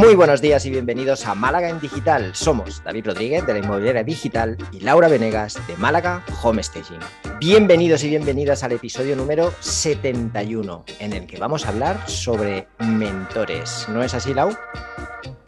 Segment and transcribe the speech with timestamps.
[0.00, 2.34] Muy buenos días y bienvenidos a Málaga en Digital.
[2.34, 7.00] Somos David Rodríguez de la Inmobiliaria Digital y Laura Venegas de Málaga Home Staging.
[7.38, 13.86] Bienvenidos y bienvenidas al episodio número 71, en el que vamos a hablar sobre mentores.
[13.90, 14.56] ¿No es así, Lau?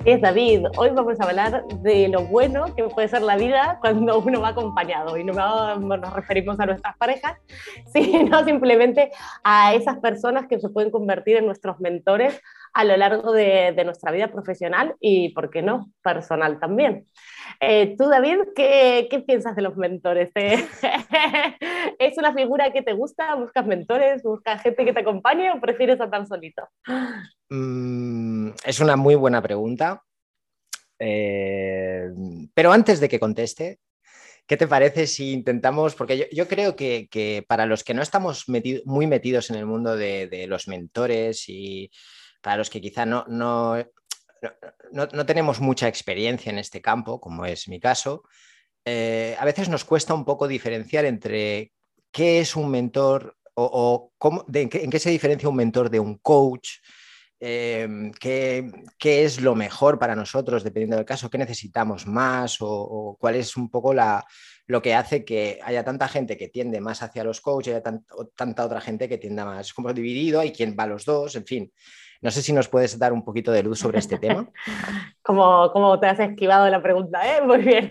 [0.05, 0.67] Es David.
[0.77, 4.49] Hoy vamos a hablar de lo bueno que puede ser la vida cuando uno va
[4.49, 5.17] acompañado.
[5.17, 7.39] Y no nos referimos a nuestras parejas,
[7.95, 9.13] sino simplemente
[9.45, 12.39] a esas personas que se pueden convertir en nuestros mentores
[12.73, 17.07] a lo largo de, nuestra vida profesional y, ¿por qué no?, personal también.
[17.61, 20.31] Eh, tú, David, ¿qué, ¿qué, piensas de los mentores?
[21.99, 23.35] ¿Es una figura que te gusta?
[23.35, 24.23] ¿Buscas mentores?
[24.23, 26.63] ¿Buscas gente que te acompañe o prefieres estar solito?
[27.51, 30.03] Mm, es una muy buena pregunta.
[30.99, 32.09] Eh,
[32.55, 33.81] pero antes de que conteste,
[34.47, 38.47] ¿qué te parece si intentamos, porque yo, creo que, para los que no estamos
[38.85, 41.91] muy metidos en el mundo de los mentores y
[42.43, 43.77] para los que quizá no, no,
[44.93, 48.25] no, tenemos mucha experiencia en este campo, como es mi caso,
[48.85, 51.73] eh, a veces nos cuesta un poco diferenciar entre
[52.11, 54.13] qué es un mentor o,
[54.53, 56.71] en, qué, se diferencia un mentor de un coach,
[57.39, 63.37] em, qué, es lo mejor para nosotros, dependiendo del caso, qué necesitamos más o, cuál
[63.37, 64.25] es un poco la,
[64.67, 68.01] lo que hace que haya tanta gente que tiende más hacia los coaches haya
[68.35, 69.73] tanta otra gente que tienda más.
[69.73, 71.73] Como dividido, hay quien va a los dos, en fin.
[72.23, 74.47] No sé si nos puedes dar un poquito de luz sobre este tema.
[75.23, 77.43] como, te has esquivado la pregunta, ¿eh?
[77.45, 77.91] Muy bien.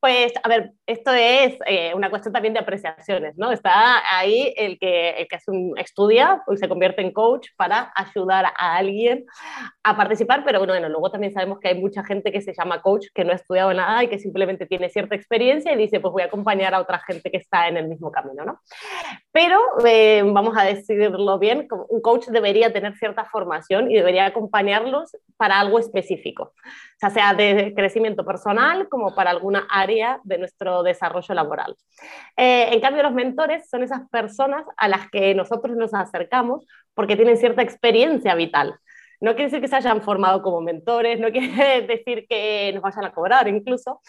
[0.00, 3.50] Pues, a ver, esto es eh, una cuestión también de apreciaciones, ¿no?
[3.50, 8.44] Está ahí el que, el que un, estudia y se convierte en coach para ayudar
[8.46, 9.24] a alguien
[9.82, 13.06] a participar, pero bueno, luego también sabemos que hay mucha gente que se llama coach
[13.14, 16.22] que no ha estudiado nada y que simplemente tiene cierta experiencia y dice, pues voy
[16.22, 18.60] a acompañar a otra gente que está en el mismo camino, ¿no?
[19.32, 23.37] Pero eh, vamos a decidirlo bien, un coach debería tener cierta formación
[23.90, 26.52] y debería acompañarlos para algo específico,
[27.00, 31.76] ya sea de crecimiento personal como para alguna área de nuestro desarrollo laboral.
[32.36, 37.16] Eh, en cambio, los mentores son esas personas a las que nosotros nos acercamos porque
[37.16, 38.78] tienen cierta experiencia vital.
[39.20, 43.04] No quiere decir que se hayan formado como mentores, no quiere decir que nos vayan
[43.04, 44.00] a cobrar incluso,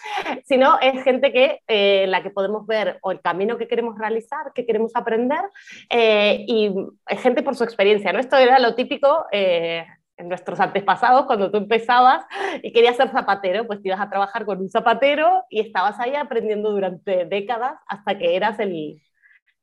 [0.46, 4.54] sino es gente que, eh, la que podemos ver o el camino que queremos realizar,
[4.54, 5.42] que queremos aprender,
[5.90, 6.74] eh, y
[7.18, 8.14] gente por su experiencia.
[8.14, 8.20] ¿no?
[8.20, 9.86] Esto era lo típico eh,
[10.18, 12.26] en nuestros antepasados, cuando tú empezabas
[12.62, 16.14] y querías ser zapatero, pues te ibas a trabajar con un zapatero y estabas ahí
[16.16, 19.02] aprendiendo durante décadas hasta que eras el,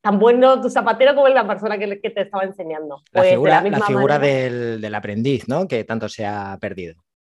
[0.06, 3.02] tan bueno tu zapatero como la persona que, te estaba enseñando.
[3.10, 5.66] la pues, figura, la figura del, aprendiz, ¿no?
[5.66, 6.94] Que tanto se ha perdido.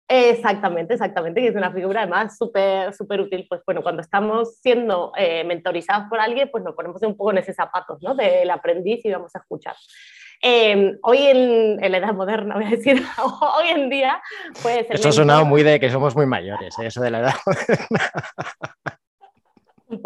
[0.08, 3.48] Exactamente, exactamente, que es una figura además súper súper útil.
[3.50, 7.40] Pues bueno, cuando estamos siendo eh, mentorizados por alguien, pues nos ponemos un poco en
[7.40, 8.14] ese zapatos, ¿no?
[8.14, 9.76] Del aprendiz y vamos a escuchar.
[10.42, 13.04] Em, hoy en, la edad moderna, voy a decir,
[13.58, 14.22] hoy en día,
[14.62, 14.86] pues...
[14.90, 16.86] Esto ha sonado muy de que somos muy mayores, ¿eh?
[16.86, 18.12] eso de la edad moderna.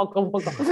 [0.04, 0.52] Poco, un poco.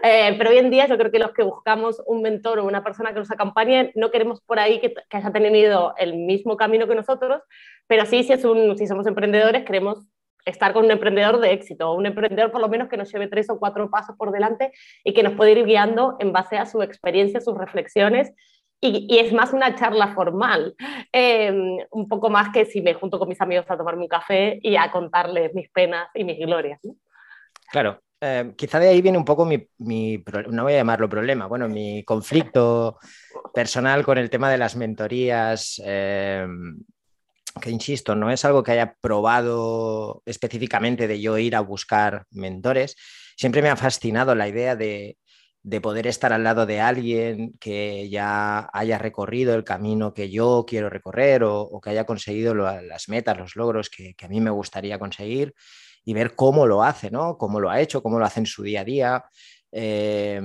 [0.00, 2.84] Eh, pero hoy en día yo creo que los que buscamos un mentor o una
[2.84, 6.86] persona que nos acompañe, no queremos por ahí que, que haya tenido el mismo camino
[6.86, 7.42] que nosotros,
[7.88, 10.06] pero sí, si, es un, si somos emprendedores, queremos
[10.44, 13.50] estar con un emprendedor de éxito, un emprendedor por lo menos que nos lleve tres
[13.50, 14.72] o cuatro pasos por delante
[15.02, 18.32] y que nos puede ir guiando en base a su experiencia, sus reflexiones.
[18.80, 20.76] Y, y es más una charla formal,
[21.12, 21.52] eh,
[21.90, 24.76] un poco más que si me junto con mis amigos a tomarme un café y
[24.76, 26.80] a contarles mis penas y mis glorias.
[27.70, 31.68] Claro, eh, quizá de ahí viene un poco mi, no voy a llamarlo problema, bueno,
[31.68, 32.98] mi conflicto
[33.54, 36.46] personal con el tema de las mentorías, eh,
[37.60, 42.96] que insisto, no es algo que haya probado específicamente de yo ir a buscar mentores.
[43.36, 45.16] Siempre me ha fascinado la idea de,
[45.82, 50.88] poder estar al lado de alguien que ya haya recorrido el camino que yo quiero
[50.88, 55.54] recorrer o, que haya conseguido las metas, los logros que a mí me gustaría conseguir
[56.08, 57.36] y ver cómo lo hace, ¿no?
[57.36, 59.24] Cómo lo ha hecho, cómo lo hace en su día a día,
[59.70, 60.40] eh,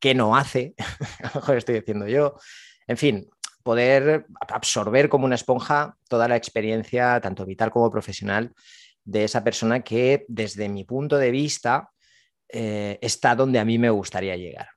[0.00, 0.74] qué no hace,
[1.22, 2.36] a lo mejor estoy diciendo yo.
[2.86, 3.28] En fin,
[3.62, 8.54] poder absorber como una esponja toda la experiencia, tanto vital como profesional,
[9.04, 11.90] de esa persona que desde mi punto de vista
[12.48, 14.68] eh, está donde a mí me gustaría llegar.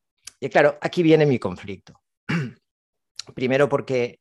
[0.42, 2.02] Y claro, aquí viene mi conflicto.
[3.34, 4.20] Primero porque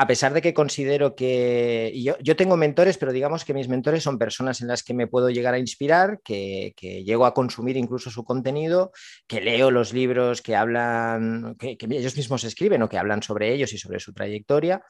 [0.00, 4.16] a pesar de que considero que yo, tengo mentores, pero digamos que mis mentores son
[4.16, 6.72] personas en las que me puedo llegar a inspirar, que,
[7.04, 8.92] llego a consumir incluso su contenido,
[9.26, 13.72] que leo los libros que hablan, que, ellos mismos escriben o que hablan sobre ellos
[13.72, 14.84] y sobre su trayectoria,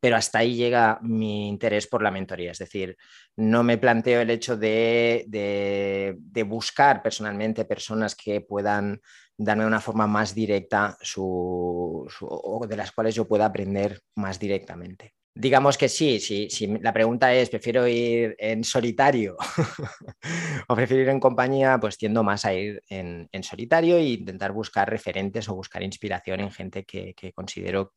[0.00, 2.52] pero hasta ahí llega mi interés por la mentoría.
[2.52, 2.96] Es decir,
[3.36, 9.02] no me planteo el hecho de, de buscar personalmente personas que puedan
[9.36, 15.14] darme una forma más directa su, o de las cuales yo pueda aprender más directamente.
[15.36, 16.68] Digamos que sí, sí, sí.
[16.80, 19.36] La pregunta es, ¿prefiero ir en solitario
[20.68, 21.78] o prefiero ir en compañía?
[21.80, 26.52] Pues tiendo más a ir en, solitario e intentar buscar referentes o buscar inspiración en
[26.52, 27.94] gente que, considero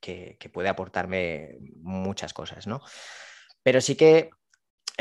[0.00, 2.80] que, puede aportarme muchas cosas, ¿no?
[3.62, 4.30] Pero sí que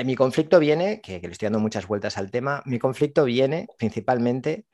[0.04, 3.68] mi conflicto viene, que, que le estoy dando muchas vueltas al tema, mi conflicto viene
[3.78, 4.66] principalmente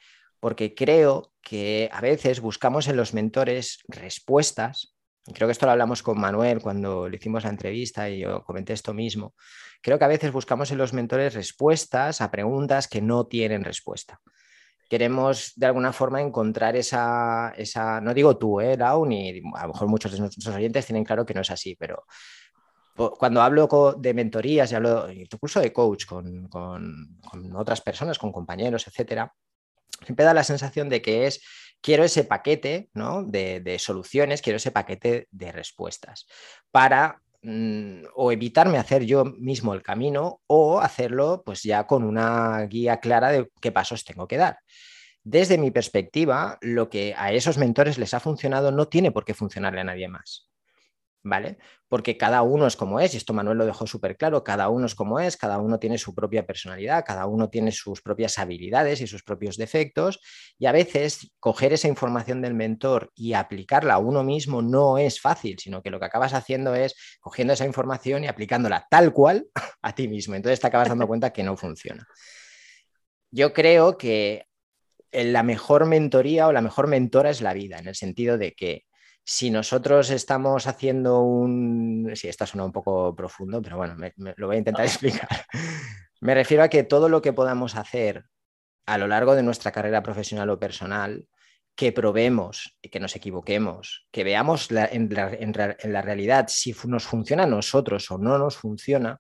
[0.44, 4.94] porque creo que a veces buscamos en los mentores respuestas
[5.34, 8.74] creo que esto lo hablamos con Manuel cuando le hicimos la entrevista y yo comenté
[8.74, 9.36] esto mismo,
[9.82, 14.20] creo que a veces buscamos en los mentores respuestas a preguntas que no tienen respuesta.
[14.90, 19.70] Queremos de alguna forma encontrar esa, esa no digo tú, eh, Lau, ni a lo
[19.70, 22.04] mejor muchos de nuestros oyentes tienen claro que no es así, pero
[23.18, 28.34] cuando hablo de mentorías y hablo incluso de coach con, con, con otras personas, con
[28.34, 29.34] compañeros, etcétera,
[30.04, 31.42] siempre da la sensación de que es
[31.82, 36.26] quiero ese paquete de, soluciones, quiero ese paquete de respuestas
[36.72, 42.62] para mm, o evitarme hacer yo mismo el camino o hacerlo pues ya con una
[42.68, 44.60] guía clara de qué pasos tengo que dar.
[45.26, 49.34] Desde mi perspectiva, lo que a esos mentores les ha funcionado no tiene por qué
[49.34, 50.50] funcionarle a nadie más.
[51.24, 51.58] ¿Vale?
[51.88, 54.86] Porque cada uno es como es, y esto Manuel lo dejó súper claro, cada uno
[54.86, 59.00] es como es, cada uno tiene su propia personalidad, cada uno tiene sus propias habilidades
[59.00, 60.20] y sus propios defectos,
[60.60, 65.22] y a veces coger esa información del mentor y aplicarla a uno mismo no es
[65.22, 69.48] fácil, sino que lo que acabas haciendo es cogiendo esa información y aplicándola tal cual
[69.82, 72.06] a ti mismo, entonces te acabas dando cuenta que no funciona.
[73.32, 74.46] Yo creo que
[75.12, 78.84] la mejor mentoría o la mejor mentora es la vida, en el sentido de que
[79.24, 82.12] si nosotros estamos haciendo un...
[82.16, 83.96] Sí, esto suena un poco profundo, pero bueno,
[84.36, 85.46] lo voy a intentar explicar.
[86.22, 88.26] me refiero a que todo lo que podamos hacer
[88.86, 91.26] a lo largo de nuestra carrera profesional o personal,
[91.76, 97.48] que probemos y que nos equivoquemos, que veamos en, la, realidad si nos funciona a
[97.48, 99.20] nosotros o no nos funciona,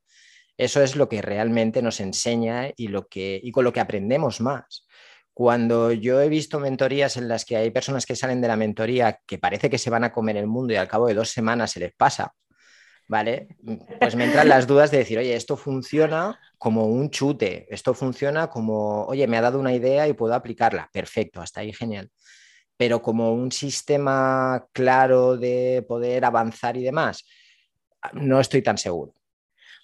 [0.55, 4.39] eso es lo que realmente nos enseña y, lo que, y con lo que aprendemos
[4.39, 4.85] más.
[5.33, 9.19] Cuando yo he visto mentorías en las que hay personas que salen de la mentoría
[9.25, 11.71] que parece que se van a comer el mundo y al cabo de dos semanas
[11.71, 12.33] se les pasa,
[13.07, 13.47] ¿vale?
[13.99, 18.47] Pues me entran las dudas de decir, oye, esto funciona como un chute, esto funciona
[18.47, 22.11] como, oye, me ha dado una idea y puedo aplicarla, perfecto, hasta ahí genial.
[22.77, 27.25] Pero como un sistema claro de poder avanzar y demás,
[28.13, 29.15] no estoy tan seguro.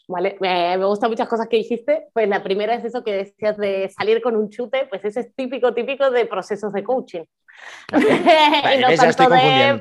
[0.10, 0.38] ¿Vale?
[0.42, 2.08] Me, me gustan muchas cosas que dijiste.
[2.14, 5.34] Pues la primera es eso que decías de salir con un chute, pues eso es
[5.36, 7.24] típico, típico de procesos de coaching.
[7.94, 9.80] y no tanto de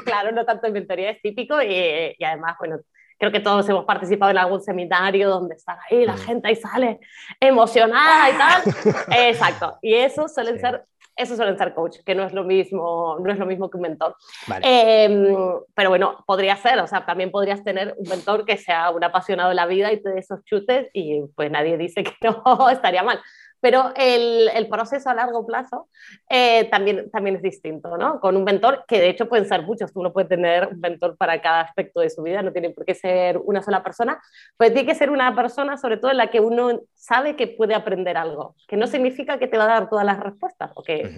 [0.04, 2.80] claro, no tanto de mentoría, es típico y, y, además, bueno,
[3.18, 6.18] creo que todos hemos participado en algún seminario donde está ahí la mm.
[6.18, 7.00] gente ahí sale
[7.38, 8.94] emocionada y tal.
[9.28, 9.78] Exacto.
[9.82, 10.84] Y eso suelen ser
[11.20, 13.82] eso suelen ser coach, que no es lo mismo, no es lo mismo que un
[13.82, 14.16] mentor.
[14.62, 15.34] Em,
[15.74, 19.50] pero bueno, podría ser, o sea, también podrías tener un mentor que sea un apasionado
[19.50, 22.14] de la vida y te dé esos chutes y pues nadie dice que
[22.44, 23.20] no, estaría mal
[23.60, 25.88] pero el, el, proceso a largo plazo
[26.28, 28.20] eh, también, también es distinto, ¿no?
[28.20, 31.16] Con un mentor, que de hecho pueden ser muchos, tú no puedes tener un mentor
[31.16, 34.20] para cada aspecto de su vida, no tiene por qué ser una sola persona,
[34.56, 37.74] pues tiene que ser una persona sobre todo en la que uno sabe que puede
[37.74, 41.14] aprender algo, que no significa que te va a dar todas las respuestas, o que,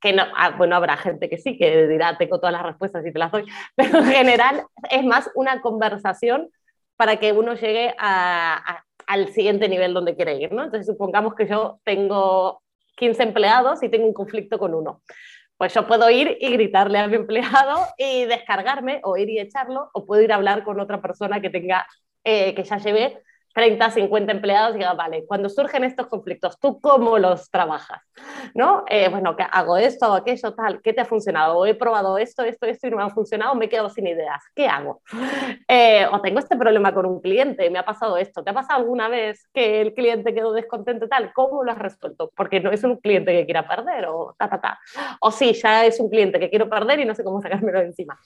[0.00, 3.12] que no, ah, bueno, habrá gente que sí, que dirá, tengo todas las respuestas y
[3.12, 3.44] te las doy,
[3.76, 6.50] pero en general es más una conversación
[6.96, 10.64] para que uno llegue a, al siguiente nivel donde quiere ir, ¿no?
[10.64, 12.62] Entonces, supongamos que yo tengo
[12.96, 15.02] 15 empleados y tengo un conflicto con uno.
[15.56, 19.90] Pues yo puedo ir y gritarle a mi empleado y descargarme, o ir y echarlo,
[19.92, 21.86] o puedo ir a hablar con otra persona que tenga,
[22.24, 23.22] eh, que ya lleve
[23.54, 28.02] 30, 50 empleados y diga, vale, cuando surgen estos conflictos, ¿tú cómo los trabajas?
[28.52, 28.84] ¿No?
[28.88, 31.64] Eh, bueno, hago esto, hago aquello, tal, ¿qué te ha funcionado?
[31.64, 34.42] He probado esto, esto, esto y no me ha funcionado, me he quedado sin ideas,
[34.54, 35.00] ¿qué hago?
[35.68, 38.80] Eh, o tengo este problema con un cliente, me ha pasado esto, ¿te ha pasado
[38.80, 41.32] alguna vez que el cliente quedó descontento tal?
[41.32, 42.32] ¿Cómo lo has resuelto?
[42.36, 44.80] Porque no es un cliente que quiera perder o ta, ta, ta.
[45.20, 47.86] O sí, ya es un cliente que quiero perder y no sé cómo sacármelo de
[47.86, 48.18] encima.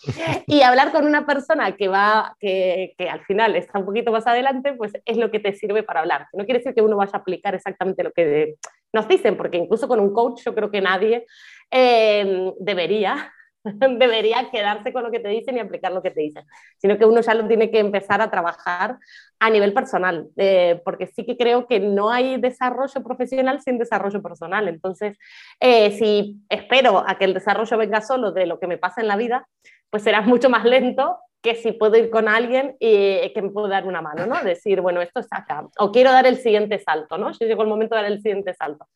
[0.47, 4.27] Y hablar con una persona que va, que, que al final está un poquito más
[4.27, 6.27] adelante, pues es lo que te sirve para hablar.
[6.33, 8.55] No quiere decir que uno vaya a aplicar exactamente lo que
[8.93, 11.27] nos dicen, porque incluso con un coach yo creo que nadie
[11.71, 13.33] eh, debería
[13.99, 16.45] debería quedarse con lo que te dicen y aplicar lo que te dicen,
[16.79, 18.99] sino que uno ya lo tiene que empezar a trabajar
[19.41, 24.23] a nivel personal, eh, porque sí que creo que no hay desarrollo profesional sin desarrollo
[24.23, 24.69] personal.
[24.69, 25.17] Entonces,
[25.61, 29.09] eh, si espero a que el desarrollo venga solo de lo que me pasa en
[29.09, 29.47] la vida,
[29.91, 33.69] pues será mucho más lento que si puedo ir con alguien y que me puedo
[33.69, 34.43] dar una mano, ¿no?
[34.43, 37.31] Decir, bueno, esto es acá, o quiero dar el siguiente salto, ¿no?
[37.33, 38.87] Yo llegó el momento de dar el siguiente salto.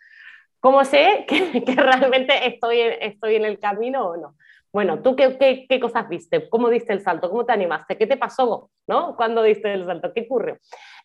[0.61, 4.37] ¿Cómo sé que, que realmente estoy, estoy en el camino o no?
[4.72, 6.49] Bueno, ¿tú qué, qué, qué, cosas viste?
[6.49, 7.28] ¿Cómo diste el salto?
[7.28, 7.99] ¿Cómo te animaste?
[7.99, 8.70] ¿Qué te pasó?
[8.87, 9.14] ¿no?
[9.16, 10.12] ¿Cuándo diste el salto?
[10.14, 10.56] ¿Qué ocurrió?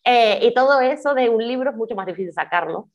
[0.06, 2.88] Eh, y todo eso de un libro es mucho más difícil sacarlo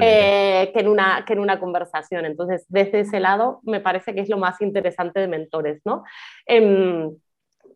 [0.00, 2.24] eh, que, en una, que en una conversación.
[2.24, 5.82] Entonces, desde ese lado, me parece que es lo más interesante de mentores.
[5.84, 6.04] ¿no?
[6.46, 7.10] Eh,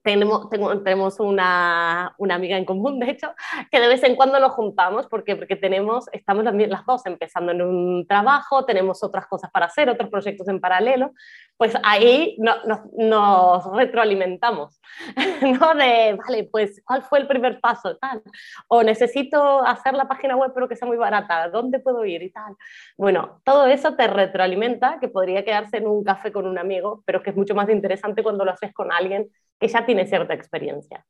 [0.09, 3.35] tenemos, tenemos una, una, amiga en común, de hecho,
[3.71, 7.61] que de vez en cuando nos juntamos porque, porque tenemos, estamos las dos empezando en
[7.61, 11.13] un trabajo, tenemos otras cosas para hacer, otros proyectos en paralelo,
[11.59, 12.55] pues ahí no,
[12.97, 14.81] nos retroalimentamos,
[15.43, 15.75] ¿no?
[15.75, 17.99] De, vale, pues, ¿cuál fue el primer paso?
[17.99, 18.23] Tal.
[18.69, 22.23] O necesito hacer la página web pero que sea muy barata, ¿dónde puedo ir?
[22.23, 22.57] Y tal.
[22.97, 27.23] Bueno, todo eso te retroalimenta, que podría quedarse en un café con un amigo, pero
[27.23, 31.05] que es mucho más interesante cuando lo haces con alguien que ya tiene cierta experiencia.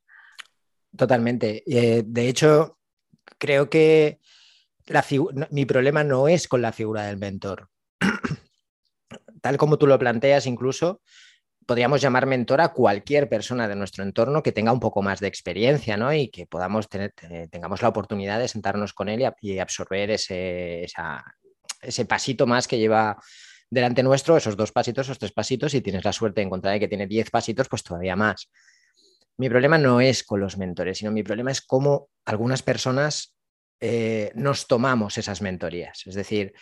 [0.97, 1.63] Totalmente.
[1.67, 2.79] Eh, de hecho,
[3.39, 4.19] creo que
[5.51, 7.69] mi problema no es con la figura del mentor.
[9.43, 11.03] Tal como tú lo planteas, incluso
[11.67, 15.29] podríamos llamar mentor a cualquier persona de nuestro entorno que tenga un poco más de
[15.29, 16.15] experiencia ¿no?
[16.15, 17.13] y que podamos tener,
[17.51, 20.87] tengamos la oportunidad de sentarnos con él y, absorber ese,
[21.83, 23.19] ese pasito más que lleva
[23.71, 26.89] delante nuestro, esos dos pasitos, esos tres pasitos, y tienes la suerte de encontrar que
[26.89, 28.51] tiene diez pasitos, pues todavía más.
[29.37, 33.37] Mi problema no es con los mentores, sino mi problema es cómo algunas personas
[33.81, 36.03] eh, nos tomamos esas mentorías.
[36.07, 36.53] Es decir,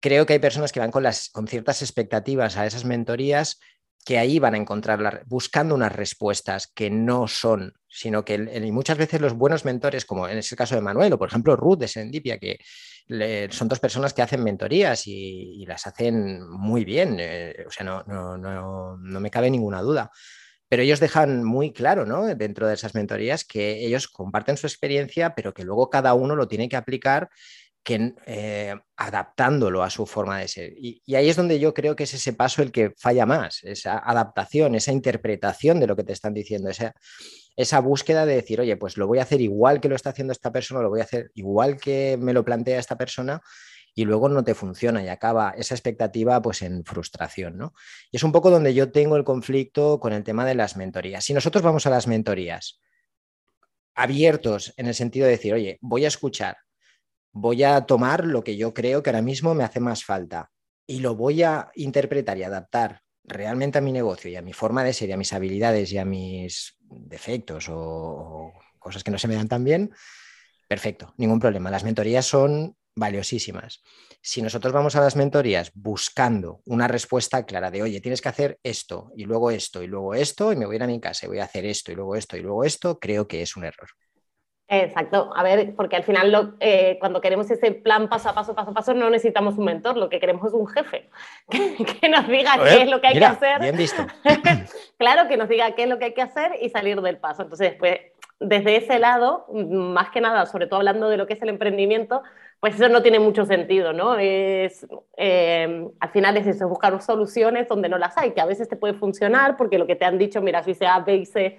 [0.00, 3.58] creo que hay personas que van con, las, con ciertas expectativas a esas mentorías
[4.04, 8.98] que ahí van a encontrar buscando unas respuestas que no son, sino que y muchas
[8.98, 11.88] veces los buenos mentores, como en ese caso de Manuel o por ejemplo Ruth de
[11.88, 12.58] Sendipia, que
[13.50, 18.02] son dos personas que hacen mentorías y, las hacen muy bien, eh, o sea, no,
[18.04, 20.10] no, no, no, me cabe ninguna duda.
[20.68, 22.24] Pero ellos dejan muy claro, ¿no?
[22.34, 26.48] Dentro de esas mentorías que ellos comparten su experiencia, pero que luego cada uno lo
[26.48, 27.28] tiene que aplicar
[27.84, 30.72] que, eh, adaptándolo a su forma de ser.
[30.76, 33.98] Y, ahí es donde yo creo que es ese paso el que falla más, esa
[33.98, 36.94] adaptación, esa interpretación de lo que te están diciendo, esa,
[37.56, 40.32] esa búsqueda de decir, oye, pues lo voy a hacer igual que lo está haciendo
[40.32, 43.42] esta persona, lo voy a hacer igual que me lo plantea esta persona
[43.94, 47.74] y luego no te funciona y acaba esa expectativa pues en frustración, ¿no?
[48.10, 51.24] Y es un poco donde yo tengo el conflicto con el tema de las mentorías.
[51.24, 52.80] Si nosotros vamos a las mentorías
[53.94, 56.56] abiertos en el sentido de decir, oye, voy a escuchar,
[57.34, 60.50] voy a tomar lo que yo creo que ahora mismo me hace más falta
[60.86, 64.84] y lo voy a interpretar y adaptar realmente a mi negocio y a mi forma
[64.84, 69.28] de ser y a mis habilidades y a mis defectos o, cosas que no se
[69.28, 69.92] me dan tan bien,
[70.68, 71.70] perfecto, ningún problema.
[71.70, 73.82] Las mentorías son valiosísimas.
[74.20, 78.60] Si nosotros vamos a las mentorías buscando una respuesta clara de, oye, tienes que hacer
[78.62, 81.26] esto y luego esto y luego esto y me voy a ir a mi casa
[81.26, 83.64] y voy a hacer esto y luego esto y luego esto, creo que es un
[83.64, 83.88] error.
[84.66, 88.70] Exacto, a ver, porque al final eh, cuando queremos ese plan paso a paso, paso
[88.70, 91.10] a paso, no necesitamos un mentor, lo que queremos es un jefe
[92.00, 93.60] que, nos diga qué es lo que hay que hacer.
[93.60, 94.06] Bien visto.
[94.96, 97.42] claro, que nos diga qué es lo que hay que hacer y salir del paso.
[97.42, 97.98] Entonces, después,
[98.40, 102.22] desde ese lado, más que nada, sobre todo hablando de lo que es el emprendimiento,
[102.60, 104.16] pues eso no tiene mucho sentido, ¿no?
[104.18, 104.86] Es,
[105.18, 108.76] eh, al final es eso, buscar soluciones donde no las hay, que a veces te
[108.76, 111.58] puede funcionar porque lo que te han dicho, mira, si sea A, B y C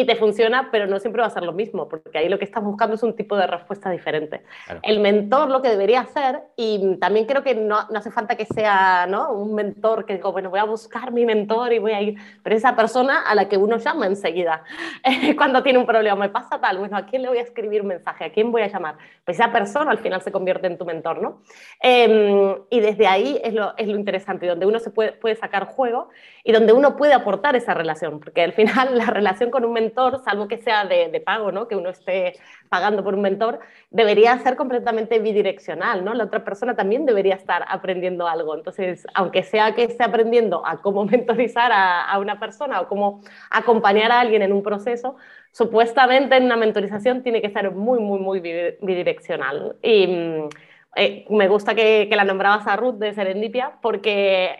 [0.00, 2.44] y te funciona, pero no siempre va a ser lo mismo, porque ahí lo que
[2.44, 4.42] estás buscando es un tipo de respuesta diferente.
[4.82, 8.46] El mentor lo que debería hacer, y también creo que no, no, hace falta que
[8.46, 9.32] sea ¿no?
[9.32, 12.54] un mentor que digo, bueno, voy a buscar mi mentor y voy a ir, pero
[12.54, 14.62] esa persona a la que uno llama enseguida,
[15.36, 17.88] cuando tiene un problema, me pasa tal, bueno, ¿a quién le voy a escribir un
[17.88, 18.24] mensaje?
[18.24, 18.98] ¿A quién voy a llamar?
[19.24, 21.42] Pues esa persona al final se convierte en tu mentor, ¿no?
[21.80, 25.64] Em, y desde ahí es lo, es lo interesante, donde uno se puede, puede sacar
[25.66, 26.10] juego
[26.44, 29.87] y donde uno puede aportar esa relación, porque al final la relación con un mentor,
[29.94, 31.68] salvo que sea de, pago, ¿no?
[31.68, 32.34] que uno esté
[32.68, 36.14] pagando por un mentor, debería ser completamente bidireccional, ¿no?
[36.14, 38.54] La otra persona también debería estar aprendiendo algo.
[38.54, 44.12] Entonces, aunque sea que esté aprendiendo a cómo mentorizar a, una persona o cómo acompañar
[44.12, 45.16] a alguien en un proceso,
[45.52, 49.76] supuestamente en una mentorización tiene que ser muy, muy, muy bidireccional.
[49.82, 50.48] Y mm,
[50.96, 54.56] eh, me gusta que, la nombrabas a Ruth de Serendipia, porque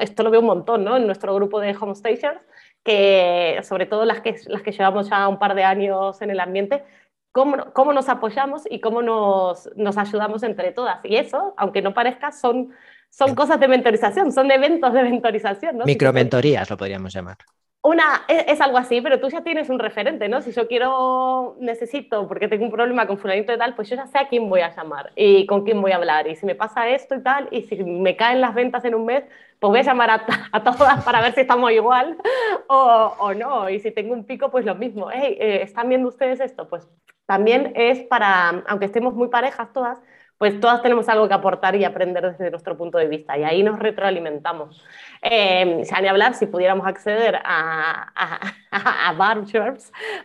[0.00, 0.96] esto lo veo un montón ¿no?
[0.96, 2.40] en nuestro grupo de home stations,
[2.86, 6.38] que sobre todo las que, las que llevamos ya un par de años en el
[6.38, 6.84] ambiente,
[7.32, 11.00] cómo, cómo nos apoyamos y cómo nos, nos, ayudamos entre todas.
[11.02, 12.72] Y eso, aunque no parezca, son,
[13.10, 15.78] son cosas de mentorización, son eventos de mentorización.
[15.78, 15.84] ¿no?
[15.84, 17.38] Micromentorías lo podríamos llamar.
[17.86, 20.42] Una, es, algo así, pero tú ya tienes un referente, ¿no?
[20.42, 24.08] Si yo quiero, necesito, porque tengo un problema con fulanito y tal, pues yo ya
[24.08, 26.26] sé a quién voy a llamar y con quién voy a hablar.
[26.26, 29.06] Y si me pasa esto y tal, y si me caen las ventas en un
[29.06, 29.22] mes,
[29.60, 32.16] pues voy a llamar a, todas para ver si estamos igual
[32.66, 33.70] o, no.
[33.70, 35.12] Y si tengo un pico, pues lo mismo.
[35.12, 36.66] Eh, ¿están viendo ustedes esto?
[36.66, 36.88] Pues
[37.24, 40.02] también es para, aunque estemos muy parejas todas,
[40.38, 43.62] pues todas tenemos algo que aportar y aprender desde nuestro punto de vista y ahí
[43.62, 44.84] nos retroalimentamos.
[45.22, 48.40] Eh, ni hablar, si pudiéramos acceder a, a,
[49.10, 49.38] a,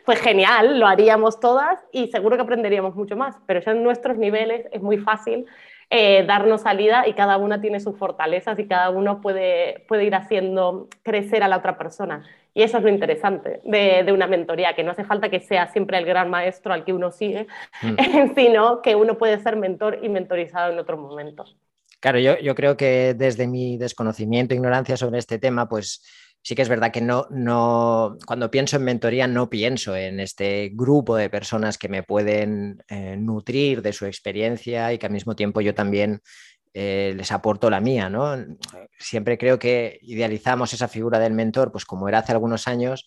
[0.05, 4.17] pues genial, lo haríamos todas y seguro que aprenderíamos mucho más, pero ya en nuestros
[4.17, 5.45] niveles es muy fácil
[5.93, 10.15] eh, darnos salida y cada una tiene sus fortalezas y cada uno puede, puede ir
[10.15, 12.23] haciendo crecer a la otra persona.
[12.53, 15.67] Y eso es lo interesante de, de una mentoría, que no hace falta que sea
[15.67, 17.47] siempre el gran maestro al que uno sigue,
[17.81, 18.33] mm.
[18.35, 21.57] sino que uno puede ser mentor y mentorizado en otros momentos.
[21.99, 26.03] Claro, yo, yo creo que desde mi desconocimiento e ignorancia sobre este tema, pues
[26.43, 30.71] sí que es verdad que no, no, cuando pienso en mentoría no pienso en este
[30.73, 35.35] grupo de personas que me pueden eh, nutrir de su experiencia y que al mismo
[35.35, 36.21] tiempo yo también
[36.73, 38.33] eh, les aporto la mía, ¿no?
[38.97, 43.05] Siempre creo que idealizamos esa figura del mentor, pues como era hace algunos años,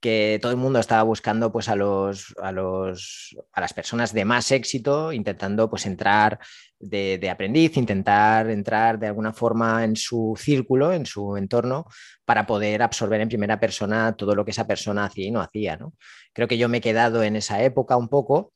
[0.00, 4.24] que todo el mundo estaba buscando pues a los, a los a las personas de
[4.24, 6.38] más éxito, intentando pues entrar
[6.78, 11.86] de, aprendiz, intentar entrar de alguna forma en su círculo, en su entorno,
[12.24, 15.76] para poder absorber en primera persona todo lo que esa persona hacía y no hacía.
[15.76, 15.94] ¿no?
[16.32, 18.52] Creo que yo me he quedado en esa época un poco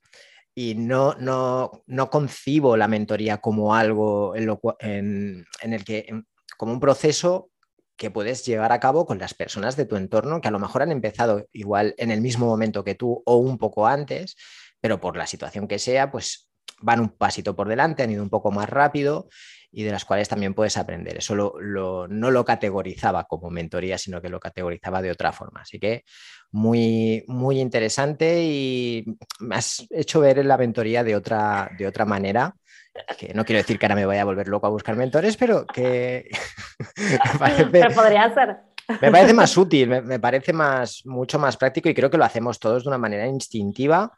[0.54, 6.06] y no, no, no concibo la mentoría como algo en, en el que,
[6.56, 7.50] como un proceso
[8.02, 10.82] que puedes llevar a cabo con las personas de tu entorno que a lo mejor
[10.82, 14.34] han empezado igual en el mismo momento que tú o un poco antes,
[14.80, 18.28] pero por la situación que sea, pues van un pasito por delante, han ido un
[18.28, 19.28] poco más rápido
[19.72, 21.16] y de las cuales también puedes aprender.
[21.16, 25.62] Eso lo, no lo categorizaba como mentoría, sino que lo categorizaba de otra forma.
[25.62, 26.04] Así que
[26.50, 29.04] muy, muy interesante y
[29.40, 32.54] me has hecho ver la mentoría de otra, de otra manera
[33.18, 35.66] que no quiero decir que ahora me vaya a volver loco a buscar mentores, pero
[35.66, 36.28] que
[36.96, 38.56] me parece, podría ser.
[39.00, 42.58] Me parece más útil, me, parece más, mucho más práctico y creo que lo hacemos
[42.58, 44.12] todos de una manera instintiva.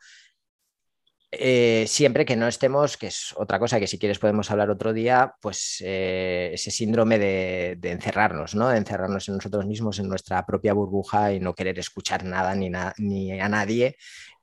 [1.38, 4.92] Eh, siempre que no estemos, que es otra cosa que si quieres podemos hablar otro
[4.92, 8.68] día, pues eh, ese síndrome de, encerrarnos, ¿no?
[8.68, 12.70] De encerrarnos en nosotros mismos, en nuestra propia burbuja y no querer escuchar nada ni,
[12.98, 13.96] ni a nadie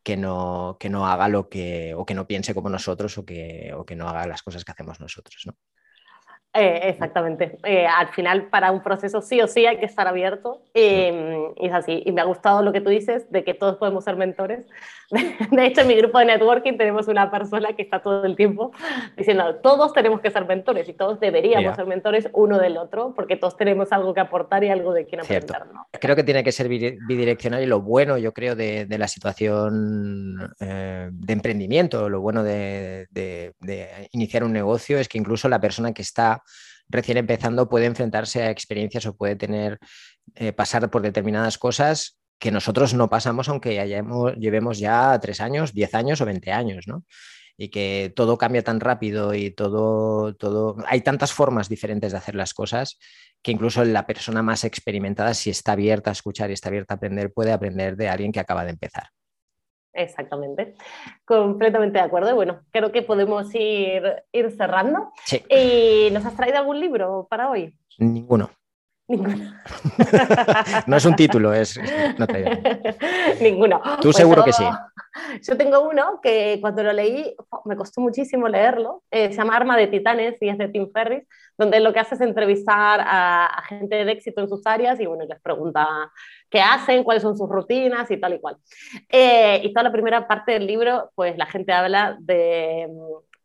[0.04, 3.72] que no, que no haga lo que, o que no piense como nosotros o que,
[3.76, 5.44] o que no haga las cosas que hacemos nosotros.
[5.46, 5.56] ¿no?
[6.54, 7.58] Eh, exactamente.
[7.64, 10.62] Eh, al final, para un proceso sí o sí hay que estar abierto.
[10.74, 12.04] Eh, y es así.
[12.06, 14.66] Y me ha gustado lo que tú dices de que todos podemos ser mentores.
[15.52, 18.72] De hecho, en mi grupo de networking tenemos una persona que está todo el tiempo
[19.16, 23.36] diciendo, todos tenemos que ser mentores y todos deberíamos ser mentores uno del otro porque
[23.36, 25.64] todos tenemos algo que aportar y algo de quien aprender.
[26.00, 30.54] Creo que tiene que ser bidireccional y lo bueno, yo creo, de, de la situación
[30.60, 36.02] de emprendimiento, lo bueno de, de iniciar un negocio es que incluso la persona que
[36.02, 36.42] está
[36.92, 39.80] recién empezando puede enfrentarse a experiencias o puede tener,
[40.36, 45.74] eh, pasar por determinadas cosas que nosotros no pasamos aunque hayamos, llevemos ya tres años,
[45.74, 47.06] diez años o veinte años, ¿no?
[47.58, 52.34] Y que todo cambia tan rápido y todo, todo, hay tantas formas diferentes de hacer
[52.34, 52.98] las cosas
[53.44, 56.98] que incluso la persona más experimentada, si está abierta a escuchar y está abierta a
[56.98, 59.10] aprender, puede aprender de alguien que acaba de empezar.
[59.94, 60.76] Exactamente,
[61.26, 62.34] completamente de acuerdo.
[62.36, 65.12] Bueno, creo que podemos ir, ir cerrando.
[65.50, 67.78] ¿Y nos has traído algún libro para hoy?
[67.98, 68.50] Ninguno.
[69.12, 69.36] Ninguno.
[70.88, 71.78] no es un título, es.
[72.18, 72.26] No
[73.42, 73.82] Ninguno.
[73.98, 74.64] Tú pues seguro que sí.
[75.44, 79.04] Yo tengo uno que cuando lo leí me costó muchísimo leerlo.
[79.12, 82.16] Eh, se llama Arma de Titanes y es de Tim Ferris, donde lo que hace
[82.16, 85.86] es entrevistar a, gente de éxito en sus áreas y bueno, les pregunta
[86.50, 88.56] qué hacen, cuáles son sus rutinas y tal y cual.
[89.10, 92.88] Eh, y toda la primera parte del libro, pues la gente habla de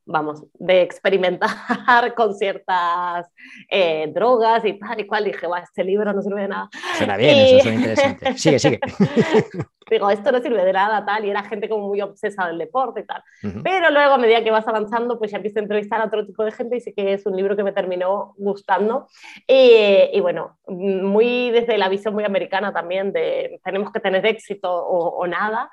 [0.07, 1.51] vamos, de experimentar
[2.17, 3.27] con ciertas
[3.71, 5.25] eh, drogas y tal y cual.
[5.25, 6.71] Dije, va, este libro no sirve de nada.
[6.97, 8.39] Suena bien, eso suena interesante.
[8.39, 8.81] Sigue, sigue.
[9.89, 13.01] digo, esto no sirve de nada, tal, y era gente como muy obsesa del deporte
[13.01, 13.23] y tal.
[13.63, 16.45] Pero luego, a medida que vas avanzando, pues ya empiezo a entrevistar a otro tipo
[16.45, 19.07] de gente y sí que es un libro que me terminó gustando.
[19.47, 25.27] Y, bueno, muy desde la visión muy americana también de tenemos que tener éxito o,
[25.27, 25.71] nada,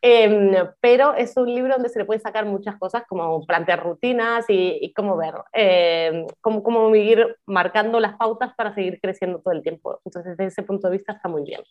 [0.00, 4.44] em, pero es un libro donde se le puede sacar muchas cosas como plantear rutinas
[4.48, 9.62] y, cómo ver, em, cómo, cómo ir marcando las pautas para seguir creciendo todo el
[9.62, 10.00] tiempo.
[10.04, 11.62] Entonces, desde ese punto de vista está muy bien.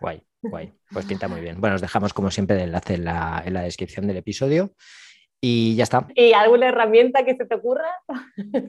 [0.00, 0.72] Guay, guay.
[0.92, 1.60] Pues pinta muy bien.
[1.60, 4.72] Bueno, os dejamos como siempre el enlace en la, en la descripción del episodio.
[5.40, 6.06] Y ya está.
[6.14, 8.00] ¿Y alguna herramienta que se te ocurra?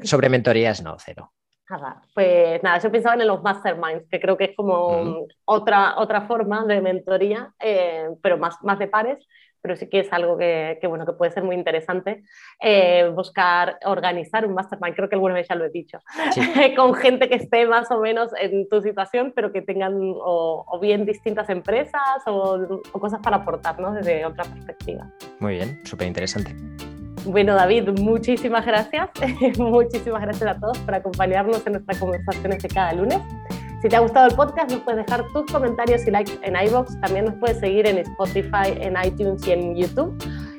[0.03, 1.31] Sobre mentorías, no, cero.
[1.69, 6.27] Nada, pues nada, yo pensaba en los masterminds, que creo que es como otra, otra
[6.27, 9.25] forma de mentoría, eh, pero más, más de pares,
[9.63, 12.21] pero sí que es algo que, bueno, que puede ser muy interesante
[12.59, 15.99] eh, buscar organizar un mastermind, creo que alguna vez ya lo he dicho,
[16.75, 21.05] con gente que esté más o menos en tu situación, pero que tengan o, bien
[21.05, 25.09] distintas empresas o, cosas para aportar desde otra perspectiva.
[25.39, 26.53] Muy bien, súper interesante.
[27.25, 29.09] Bueno, David, muchísimas gracias.
[29.57, 33.19] muchísimas gracias a todos por acompañarnos en nuestras conversaciones de cada lunes.
[33.83, 37.01] Si te ha gustado el podcast, nos puedes dejar tus comentarios y likes en iBox.
[37.01, 40.15] También nos puedes seguir en Spotify, en iTunes y en YouTube.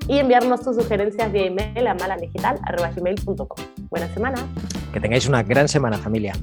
[0.09, 3.65] Y enviarnos tus sugerencias vía email a maladigital.com.
[3.89, 4.37] Buena semana.
[4.93, 6.35] Que tengáis una gran semana, familia.